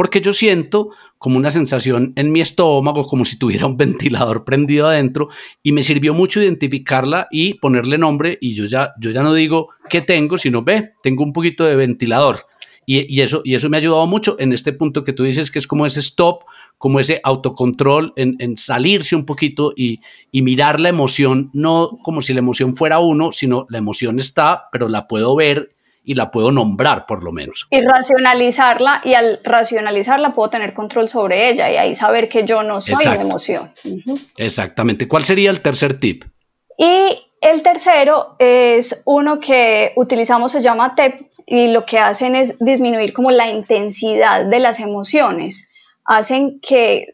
porque 0.00 0.22
yo 0.22 0.32
siento 0.32 0.92
como 1.20 1.36
una 1.36 1.50
sensación 1.50 2.14
en 2.16 2.32
mi 2.32 2.40
estómago, 2.40 3.06
como 3.06 3.26
si 3.26 3.38
tuviera 3.38 3.66
un 3.66 3.76
ventilador 3.76 4.42
prendido 4.42 4.86
adentro, 4.88 5.28
y 5.62 5.72
me 5.72 5.82
sirvió 5.82 6.14
mucho 6.14 6.40
identificarla 6.40 7.28
y 7.30 7.54
ponerle 7.54 7.98
nombre, 7.98 8.38
y 8.40 8.54
yo 8.54 8.64
ya, 8.64 8.94
yo 8.98 9.10
ya 9.10 9.22
no 9.22 9.34
digo 9.34 9.68
qué 9.90 10.00
tengo, 10.00 10.38
sino 10.38 10.62
ve, 10.62 10.94
tengo 11.02 11.22
un 11.22 11.34
poquito 11.34 11.64
de 11.64 11.76
ventilador. 11.76 12.46
Y, 12.86 13.20
eso, 13.20 13.42
y 13.44 13.54
eso 13.54 13.68
me 13.68 13.76
ha 13.76 13.80
ayudado 13.80 14.04
mucho 14.08 14.34
en 14.40 14.52
este 14.52 14.72
punto 14.72 15.04
que 15.04 15.12
tú 15.12 15.22
dices 15.22 15.52
que 15.52 15.60
es 15.60 15.68
como 15.68 15.86
ese 15.86 16.00
stop, 16.00 16.40
como 16.76 16.98
ese 16.98 17.20
autocontrol 17.22 18.12
en, 18.16 18.56
salirse 18.56 19.14
un 19.14 19.26
poquito 19.26 19.72
y, 19.76 20.00
y, 20.32 20.42
mirar 20.42 20.80
la 20.80 20.88
emoción, 20.88 21.50
no 21.52 21.90
como 22.02 22.20
si 22.20 22.32
la 22.32 22.40
emoción 22.40 22.74
fuera 22.74 22.98
uno, 22.98 23.30
sino 23.30 23.66
la 23.68 23.78
emoción 23.78 24.18
está, 24.18 24.64
pero 24.72 24.88
la 24.88 25.06
puedo 25.06 25.36
ver 25.36 25.76
y 26.10 26.14
la 26.14 26.32
puedo 26.32 26.50
nombrar 26.50 27.06
por 27.06 27.22
lo 27.22 27.30
menos. 27.30 27.68
Y 27.70 27.80
racionalizarla 27.80 29.00
y 29.04 29.14
al 29.14 29.38
racionalizarla 29.44 30.34
puedo 30.34 30.50
tener 30.50 30.74
control 30.74 31.08
sobre 31.08 31.48
ella 31.48 31.70
y 31.70 31.76
ahí 31.76 31.94
saber 31.94 32.28
que 32.28 32.44
yo 32.44 32.64
no 32.64 32.80
soy 32.80 33.06
una 33.06 33.22
emoción. 33.22 33.72
Exactamente. 34.36 35.06
¿Cuál 35.06 35.24
sería 35.24 35.50
el 35.50 35.60
tercer 35.60 36.00
tip? 36.00 36.24
Y 36.76 37.16
el 37.40 37.62
tercero 37.62 38.34
es 38.40 39.02
uno 39.04 39.38
que 39.38 39.92
utilizamos, 39.94 40.50
se 40.50 40.62
llama 40.62 40.96
TEP 40.96 41.30
y 41.46 41.68
lo 41.68 41.86
que 41.86 42.00
hacen 42.00 42.34
es 42.34 42.58
disminuir 42.58 43.12
como 43.12 43.30
la 43.30 43.48
intensidad 43.48 44.46
de 44.46 44.58
las 44.58 44.80
emociones. 44.80 45.70
Hacen 46.04 46.58
que 46.58 47.12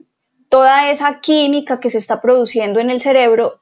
toda 0.48 0.90
esa 0.90 1.20
química 1.20 1.80
que 1.80 1.90
se 1.90 1.98
está 1.98 2.22
produciendo 2.22 2.80
en 2.80 2.88
el 2.88 3.02
cerebro 3.02 3.60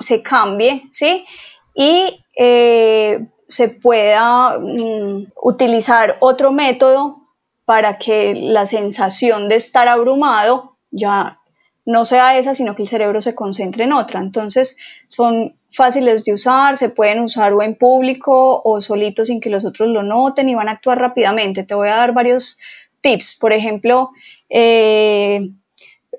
se 0.00 0.22
cambie, 0.22 0.84
¿sí? 0.92 1.26
Y 1.74 2.24
eh, 2.34 3.26
se 3.52 3.68
pueda 3.68 4.58
mm, 4.58 5.32
utilizar 5.42 6.16
otro 6.20 6.52
método 6.52 7.22
para 7.64 7.98
que 7.98 8.34
la 8.34 8.66
sensación 8.66 9.48
de 9.48 9.56
estar 9.56 9.88
abrumado 9.88 10.76
ya 10.90 11.38
no 11.84 12.04
sea 12.04 12.38
esa, 12.38 12.54
sino 12.54 12.74
que 12.74 12.82
el 12.82 12.88
cerebro 12.88 13.20
se 13.20 13.34
concentre 13.34 13.84
en 13.84 13.92
otra. 13.92 14.20
Entonces 14.20 14.76
son 15.08 15.56
fáciles 15.70 16.24
de 16.24 16.32
usar, 16.32 16.76
se 16.76 16.90
pueden 16.90 17.20
usar 17.20 17.52
o 17.52 17.62
en 17.62 17.74
público 17.74 18.62
o 18.64 18.80
solitos 18.80 19.28
sin 19.28 19.40
que 19.40 19.50
los 19.50 19.64
otros 19.64 19.88
lo 19.88 20.02
noten 20.02 20.48
y 20.48 20.54
van 20.54 20.68
a 20.68 20.72
actuar 20.72 20.98
rápidamente. 20.98 21.64
Te 21.64 21.74
voy 21.74 21.88
a 21.88 21.96
dar 21.96 22.12
varios 22.12 22.58
tips. 23.00 23.36
Por 23.40 23.52
ejemplo, 23.52 24.10
eh, 24.48 25.50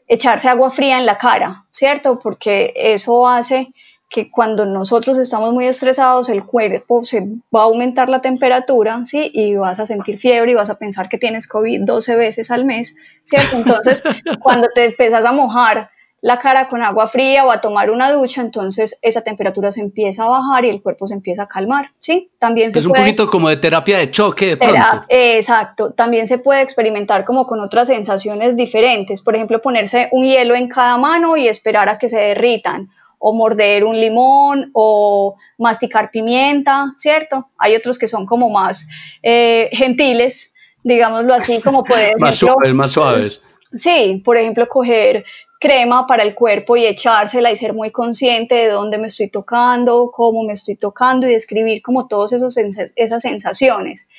echarse 0.08 0.50
agua 0.50 0.70
fría 0.70 0.98
en 0.98 1.06
la 1.06 1.18
cara, 1.18 1.66
¿cierto? 1.70 2.20
Porque 2.20 2.74
eso 2.76 3.28
hace 3.28 3.74
que 4.14 4.30
cuando 4.30 4.68
nosotros 4.68 5.18
estamos 5.18 5.54
muy 5.54 5.66
estresados, 5.66 6.30
el 6.30 6.46
cuerpo 6.46 7.04
se 7.04 7.22
va 7.54 7.62
a 7.62 7.64
aumentar 7.64 8.10
la 8.10 8.22
temperatura, 8.22 9.02
¿sí? 9.06 9.32
Y 9.34 9.56
vas 9.56 9.80
a 9.80 9.88
sentir 9.88 10.20
fiebre 10.20 10.52
y 10.52 10.54
vas 10.54 10.70
a 10.70 10.78
pensar 10.78 11.10
que 11.10 11.18
tienes 11.18 11.48
COVID 11.48 11.82
12 11.82 12.16
veces 12.16 12.52
al 12.52 12.64
mes, 12.64 12.96
¿cierto? 13.24 13.56
Entonces, 13.56 14.04
cuando 14.40 14.68
te 14.70 14.86
empiezas 14.86 15.26
a 15.26 15.32
mojar 15.32 15.90
la 16.22 16.38
cara 16.38 16.70
con 16.70 16.84
agua 16.84 17.08
fría 17.08 17.44
o 17.44 17.52
a 17.52 17.60
tomar 17.60 17.90
una 17.90 18.12
ducha, 18.12 18.42
entonces 18.42 19.00
esa 19.02 19.22
temperatura 19.22 19.72
se 19.72 19.82
empieza 19.82 20.26
a 20.26 20.28
bajar 20.28 20.64
y 20.64 20.70
el 20.70 20.84
cuerpo 20.84 21.08
se 21.08 21.16
empieza 21.16 21.44
a 21.44 21.48
calmar, 21.48 21.90
¿sí? 21.98 22.30
También 22.38 22.72
se 22.72 22.80
es 22.80 22.86
un 22.86 22.94
poquito 22.94 23.28
como 23.28 23.50
de 23.50 23.58
terapia 23.58 23.98
de 23.98 24.12
choque 24.12 24.46
de 24.46 24.58
pronto. 24.58 25.06
Exacto, 25.10 25.92
también 25.92 26.28
se 26.28 26.38
puede 26.38 26.62
experimentar 26.62 27.26
como 27.26 27.48
con 27.48 27.60
otras 27.62 27.88
sensaciones 27.88 28.56
diferentes, 28.56 29.24
por 29.24 29.36
ejemplo, 29.36 29.60
ponerse 29.60 30.10
un 30.12 30.24
hielo 30.24 30.54
en 30.54 30.68
cada 30.68 31.00
mano 31.00 31.36
y 31.36 31.48
esperar 31.48 31.90
a 31.90 31.98
que 31.98 32.08
se 32.08 32.20
derritan 32.20 32.92
o 33.26 33.32
morder 33.32 33.86
un 33.86 33.98
limón 33.98 34.70
o 34.74 35.38
masticar 35.58 36.12
pimienta, 36.12 36.94
¿cierto? 36.98 37.48
Hay 37.58 37.74
otros 37.74 37.98
que 37.98 38.06
son 38.06 38.26
como 38.26 38.50
más 38.50 38.86
eh, 39.22 39.70
gentiles, 39.72 40.54
digámoslo 40.84 41.34
así, 41.34 41.62
como 41.62 41.86
puede 41.86 42.12
más 42.20 42.38
suaves, 42.38 42.74
más 42.74 42.92
suaves. 42.92 43.42
Sí, 43.74 44.22
por 44.26 44.36
ejemplo, 44.36 44.68
coger 44.68 45.24
crema 45.58 46.06
para 46.06 46.24
el 46.24 46.36
cuerpo 46.36 46.76
y 46.76 46.86
echársela 46.86 47.50
y 47.50 47.56
ser 47.56 47.74
muy 47.74 47.92
consciente 47.92 48.56
de 48.56 48.68
dónde 48.68 48.98
me 48.98 49.08
estoy 49.08 49.30
tocando, 49.30 50.12
cómo 50.14 50.44
me 50.44 50.52
estoy 50.52 50.76
tocando 50.76 51.26
y 51.26 51.32
describir 51.32 51.82
como 51.82 52.08
todas 52.08 52.34
esas 52.34 53.22
sensaciones. 53.22 54.10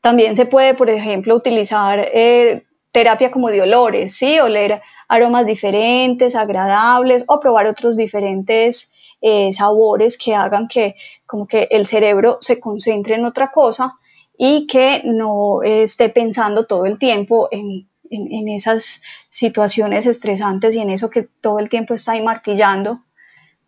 También 0.00 0.36
se 0.36 0.46
puede, 0.46 0.72
por 0.72 0.88
ejemplo, 0.88 1.36
utilizar 1.36 1.98
eh, 2.14 2.64
terapia 2.92 3.30
como 3.30 3.50
de 3.50 3.62
olores, 3.62 4.14
¿sí? 4.14 4.38
Oler 4.38 4.82
aromas 5.08 5.46
diferentes, 5.46 6.36
agradables 6.36 7.24
o 7.26 7.40
probar 7.40 7.66
otros 7.66 7.96
diferentes 7.96 8.92
eh, 9.20 9.52
sabores 9.52 10.18
que 10.18 10.34
hagan 10.34 10.68
que 10.68 10.94
como 11.26 11.46
que 11.46 11.68
el 11.70 11.86
cerebro 11.86 12.38
se 12.40 12.60
concentre 12.60 13.14
en 13.14 13.24
otra 13.24 13.50
cosa 13.50 13.94
y 14.36 14.66
que 14.66 15.02
no 15.04 15.62
esté 15.62 16.08
pensando 16.08 16.66
todo 16.66 16.84
el 16.86 16.98
tiempo 16.98 17.48
en, 17.50 17.88
en, 18.10 18.48
esas 18.48 19.00
situaciones 19.28 20.06
estresantes 20.06 20.74
y 20.74 20.80
en 20.80 20.90
eso 20.90 21.08
que 21.08 21.22
todo 21.22 21.58
el 21.58 21.68
tiempo 21.68 21.94
está 21.94 22.12
ahí 22.12 22.22
martillando 22.22 23.00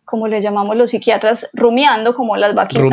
como 0.05 0.27
le 0.27 0.39
llamamos 0.39 0.77
los 0.77 0.91
psiquiatras, 0.91 1.49
rumiando 1.53 2.13
como 2.13 2.37
las 2.37 2.53
vaquitas, 2.53 2.83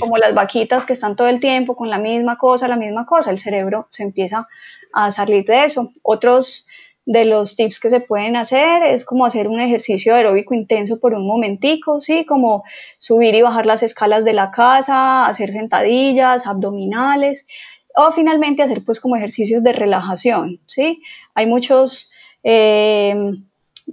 como 0.00 0.16
las 0.16 0.34
vaquitas 0.34 0.86
que 0.86 0.94
están 0.94 1.14
todo 1.14 1.28
el 1.28 1.38
tiempo 1.38 1.76
con 1.76 1.90
la 1.90 1.98
misma 1.98 2.38
cosa, 2.38 2.66
la 2.66 2.76
misma 2.76 3.04
cosa, 3.04 3.30
el 3.30 3.38
cerebro 3.38 3.86
se 3.90 4.02
empieza 4.02 4.48
a 4.92 5.10
salir 5.10 5.44
de 5.44 5.64
eso. 5.64 5.92
Otros 6.02 6.66
de 7.04 7.24
los 7.24 7.54
tips 7.54 7.78
que 7.78 7.90
se 7.90 8.00
pueden 8.00 8.34
hacer 8.34 8.82
es 8.82 9.04
como 9.04 9.26
hacer 9.26 9.48
un 9.48 9.60
ejercicio 9.60 10.14
aeróbico 10.14 10.54
intenso 10.54 10.98
por 10.98 11.14
un 11.14 11.26
momentico, 11.26 12.00
¿sí? 12.00 12.24
Como 12.24 12.64
subir 12.98 13.34
y 13.34 13.42
bajar 13.42 13.66
las 13.66 13.82
escalas 13.82 14.24
de 14.24 14.32
la 14.32 14.50
casa, 14.50 15.26
hacer 15.26 15.52
sentadillas, 15.52 16.46
abdominales, 16.46 17.46
o 17.94 18.10
finalmente 18.12 18.62
hacer 18.62 18.82
pues 18.84 18.98
como 18.98 19.16
ejercicios 19.16 19.62
de 19.62 19.72
relajación, 19.72 20.60
¿sí? 20.66 21.02
Hay 21.34 21.46
muchos... 21.46 22.10
Eh, 22.42 23.14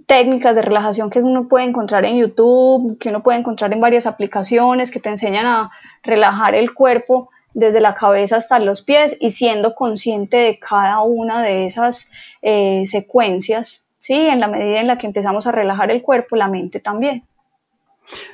técnicas 0.06 0.56
de 0.56 0.62
relajación 0.62 1.10
que 1.10 1.20
uno 1.20 1.48
puede 1.48 1.66
encontrar 1.66 2.06
en 2.06 2.18
YouTube, 2.18 2.98
que 3.00 3.10
uno 3.10 3.24
puede 3.24 3.40
encontrar 3.40 3.72
en 3.74 3.82
varias 3.82 4.06
aplicaciones 4.06 4.92
que 4.92 5.00
te 5.00 5.10
enseñan 5.10 5.46
a 5.46 5.72
relajar 6.04 6.56
el 6.56 6.74
cuerpo 6.74 7.30
desde 7.54 7.80
la 7.80 7.94
cabeza 7.94 8.38
hasta 8.38 8.60
los 8.60 8.82
pies 8.82 9.16
y 9.20 9.30
siendo 9.30 9.76
consciente 9.76 10.38
de 10.38 10.60
cada 10.60 11.02
una 11.02 11.44
de 11.44 11.66
esas 11.66 12.10
eh, 12.42 12.82
secuencias, 12.86 13.86
¿sí? 14.00 14.14
En 14.14 14.40
la 14.40 14.48
medida 14.48 14.82
en 14.82 14.88
la 14.88 14.98
que 14.98 15.06
empezamos 15.06 15.46
a 15.46 15.52
relajar 15.52 15.92
el 15.92 16.02
cuerpo, 16.02 16.36
la 16.36 16.48
mente 16.48 16.80
también. 16.80 17.24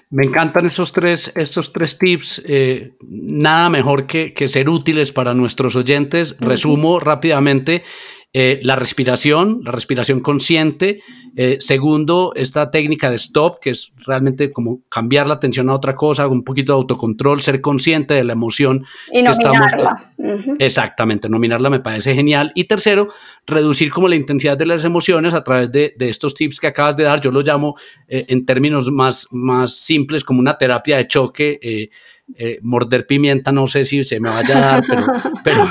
Me 0.10 0.26
encantan 0.26 0.66
esos 0.66 0.92
tres, 0.94 1.32
estos 1.36 1.72
tres 1.72 2.00
tips, 2.00 2.42
eh, 2.48 2.94
nada 3.02 3.70
mejor 3.70 4.08
que, 4.08 4.34
que, 4.34 4.48
ser 4.48 4.68
útiles 4.68 5.12
para 5.12 5.36
nuestros 5.36 5.76
oyentes. 5.76 6.36
Resumo 6.40 7.00
rápidamente. 7.00 7.84
Eh, 8.32 8.60
la 8.62 8.76
respiración, 8.76 9.62
la 9.64 9.72
respiración 9.72 10.20
consciente. 10.20 11.02
Eh, 11.36 11.58
segundo, 11.60 12.32
esta 12.36 12.70
técnica 12.70 13.10
de 13.10 13.16
stop, 13.16 13.60
que 13.60 13.72
es 13.72 13.92
realmente 14.06 14.52
como 14.52 14.82
cambiar 14.88 15.26
la 15.26 15.34
atención 15.34 15.68
a 15.70 15.74
otra 15.74 15.96
cosa, 15.96 16.28
un 16.28 16.44
poquito 16.44 16.74
de 16.74 16.78
autocontrol, 16.78 17.42
ser 17.42 17.60
consciente 17.60 18.14
de 18.14 18.24
la 18.24 18.34
emoción. 18.34 18.86
Y 19.12 19.24
que 19.24 19.30
nominarla. 19.30 20.14
Estamos, 20.16 20.58
Exactamente, 20.60 21.28
nominarla 21.28 21.72
me 21.72 21.80
parece 21.80 22.14
genial. 22.14 22.52
Y 22.54 22.66
tercero, 22.66 23.08
reducir 23.48 23.90
como 23.92 24.08
la 24.08 24.16
intensidad 24.16 24.58
de 24.58 24.68
las 24.68 24.86
emociones 24.86 25.34
a 25.34 25.44
través 25.44 25.72
de, 25.72 25.96
estos 25.98 26.36
tips 26.36 26.60
que 26.60 26.68
acabas 26.68 26.96
de 26.98 27.06
dar. 27.06 27.22
Yo 27.22 27.32
lo 27.32 27.42
llamo 27.42 27.78
eh, 28.08 28.26
en 28.28 28.46
términos 28.46 28.92
más, 28.92 29.28
más 29.32 29.74
simples 29.74 30.24
como 30.24 30.40
una 30.40 30.56
terapia 30.56 30.98
de 30.98 31.08
choque 31.08 31.90
eh, 32.36 32.60
morder 32.62 33.06
pimienta, 33.06 33.52
no 33.52 33.68
sé 33.68 33.86
si 33.86 34.04
se 34.04 34.20
me 34.20 34.30
vaya 34.30 34.58
a 34.58 34.62
dar, 34.62 34.84
pero, 35.44 35.70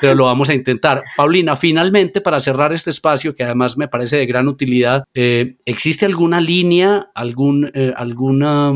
pero, 0.00 0.14
lo 0.14 0.24
vamos 0.24 0.48
a 0.48 0.54
intentar. 0.54 1.02
Paulina, 1.16 1.56
finalmente, 1.56 2.20
para 2.20 2.40
cerrar 2.40 2.72
este 2.72 2.90
espacio, 2.90 3.34
que 3.34 3.44
además 3.44 3.76
me 3.76 3.88
parece 3.88 4.16
de 4.16 4.26
gran 4.26 4.48
utilidad, 4.48 5.04
eh, 5.14 5.56
¿existe 5.64 6.06
alguna 6.06 6.40
línea, 6.40 7.10
algún, 7.14 7.70
eh, 7.74 7.92
alguna 7.96 8.72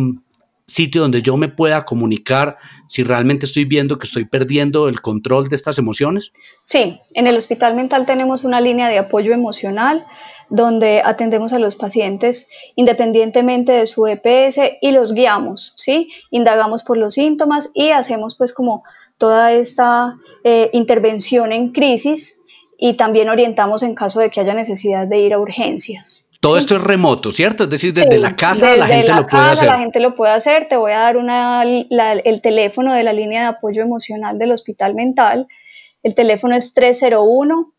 sitio 0.70 1.02
donde 1.02 1.22
yo 1.22 1.36
me 1.36 1.48
pueda 1.48 1.84
comunicar 1.84 2.56
si 2.86 3.02
realmente 3.02 3.46
estoy 3.46 3.64
viendo 3.64 3.98
que 3.98 4.06
estoy 4.06 4.24
perdiendo 4.24 4.88
el 4.88 5.00
control 5.00 5.48
de 5.48 5.56
estas 5.56 5.78
emociones? 5.78 6.32
Sí, 6.62 7.00
en 7.14 7.26
el 7.26 7.36
hospital 7.36 7.74
mental 7.74 8.06
tenemos 8.06 8.44
una 8.44 8.60
línea 8.60 8.88
de 8.88 8.98
apoyo 8.98 9.32
emocional 9.32 10.06
donde 10.48 11.02
atendemos 11.04 11.52
a 11.52 11.58
los 11.58 11.76
pacientes 11.76 12.48
independientemente 12.76 13.72
de 13.72 13.86
su 13.86 14.06
EPS 14.06 14.60
y 14.80 14.92
los 14.92 15.12
guiamos, 15.12 15.72
¿sí? 15.76 16.08
Indagamos 16.30 16.82
por 16.82 16.96
los 16.96 17.14
síntomas 17.14 17.70
y 17.74 17.90
hacemos 17.90 18.36
pues 18.36 18.52
como 18.52 18.84
toda 19.18 19.52
esta 19.52 20.16
eh, 20.44 20.70
intervención 20.72 21.52
en 21.52 21.72
crisis 21.72 22.40
y 22.78 22.94
también 22.94 23.28
orientamos 23.28 23.82
en 23.82 23.94
caso 23.94 24.20
de 24.20 24.30
que 24.30 24.40
haya 24.40 24.54
necesidad 24.54 25.06
de 25.06 25.18
ir 25.18 25.34
a 25.34 25.38
urgencias. 25.38 26.24
Todo 26.40 26.56
esto 26.56 26.76
es 26.76 26.82
remoto, 26.82 27.30
¿cierto? 27.32 27.64
Es 27.64 27.70
decir, 27.70 27.92
desde 27.92 28.18
la 28.18 28.34
casa 28.34 28.74
la 28.74 28.86
gente 28.86 29.12
lo 29.12 29.26
puede 29.26 29.44
hacer. 29.44 29.68
La 29.68 29.78
gente 29.78 30.00
lo 30.00 30.14
puede 30.14 30.32
hacer. 30.32 30.68
Te 30.68 30.76
voy 30.76 30.92
a 30.92 31.00
dar 31.00 31.18
una, 31.18 31.62
el 31.62 32.40
teléfono 32.40 32.94
de 32.94 33.02
la 33.02 33.12
línea 33.12 33.42
de 33.42 33.48
apoyo 33.48 33.82
emocional 33.82 34.38
del 34.38 34.52
hospital 34.52 34.94
mental. 34.94 35.48
El 36.02 36.14
teléfono 36.14 36.56
es 36.56 36.72
301 36.72 37.74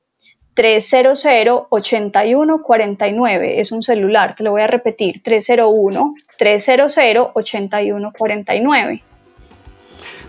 300 0.53 1.25
8149. 1.69 3.59
Es 3.61 3.71
un 3.71 3.81
celular, 3.81 4.35
te 4.35 4.43
lo 4.43 4.51
voy 4.51 4.61
a 4.61 4.67
repetir. 4.67 5.23
301 5.23 6.13
300 6.37 6.97
8149. 7.33 9.03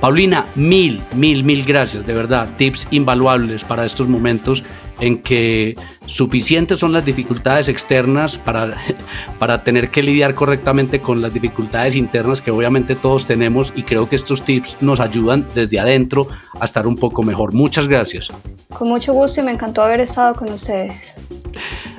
Paulina, 0.00 0.46
mil, 0.54 1.02
mil, 1.14 1.44
mil 1.44 1.64
gracias, 1.64 2.04
de 2.04 2.12
verdad, 2.12 2.48
tips 2.56 2.88
invaluables 2.90 3.64
para 3.64 3.86
estos 3.86 4.08
momentos 4.08 4.64
en 5.00 5.18
que 5.18 5.76
suficientes 6.06 6.78
son 6.78 6.92
las 6.92 7.04
dificultades 7.04 7.68
externas 7.68 8.38
para, 8.38 8.74
para 9.38 9.64
tener 9.64 9.90
que 9.90 10.02
lidiar 10.02 10.34
correctamente 10.34 11.00
con 11.00 11.22
las 11.22 11.32
dificultades 11.32 11.96
internas 11.96 12.40
que 12.40 12.50
obviamente 12.50 12.94
todos 12.94 13.26
tenemos 13.26 13.72
y 13.74 13.82
creo 13.82 14.08
que 14.08 14.16
estos 14.16 14.42
tips 14.42 14.78
nos 14.80 15.00
ayudan 15.00 15.46
desde 15.54 15.78
adentro 15.80 16.28
a 16.58 16.64
estar 16.64 16.86
un 16.86 16.96
poco 16.96 17.22
mejor. 17.22 17.52
Muchas 17.52 17.88
gracias. 17.88 18.30
Con 18.70 18.88
mucho 18.88 19.12
gusto 19.12 19.40
y 19.40 19.44
me 19.44 19.52
encantó 19.52 19.82
haber 19.82 20.00
estado 20.00 20.34
con 20.34 20.50
ustedes. 20.52 21.14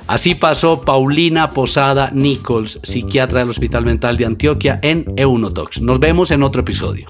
Así 0.06 0.34
pasó 0.34 0.82
Paulina 0.82 1.50
Posada 1.50 2.10
Nichols, 2.12 2.78
psiquiatra 2.82 3.40
del 3.40 3.50
Hospital 3.50 3.84
Mental 3.84 4.16
de 4.16 4.26
Antioquia 4.26 4.78
en 4.82 5.04
Eunotox. 5.16 5.80
Nos 5.80 5.98
vemos 5.98 6.30
en 6.30 6.42
otro 6.42 6.60
episodio. 6.60 7.08